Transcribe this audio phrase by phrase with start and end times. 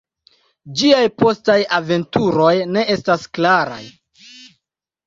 [0.79, 3.83] Ĝiaj postaj aventuroj ne estas klaraj.